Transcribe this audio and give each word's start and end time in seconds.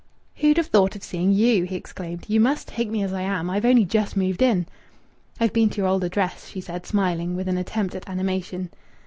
"Who'd 0.37 0.57
have 0.57 0.65
thought 0.65 0.95
of 0.95 1.03
seeing 1.03 1.31
you?" 1.31 1.65
he 1.65 1.75
exclaimed. 1.75 2.25
"You 2.27 2.39
must 2.39 2.67
take 2.69 2.89
me 2.89 3.03
as 3.03 3.13
I 3.13 3.21
am. 3.21 3.51
I've 3.51 3.65
only 3.65 3.85
just 3.85 4.17
moved 4.17 4.41
in." 4.41 4.65
"I've 5.39 5.53
been 5.53 5.69
to 5.69 5.77
your 5.77 5.87
old 5.87 6.03
address," 6.03 6.47
she 6.47 6.59
said, 6.59 6.87
smiling, 6.87 7.35
with 7.35 7.47
an 7.47 7.59
attempt 7.59 7.93
at 7.93 8.09
animation. 8.09 8.71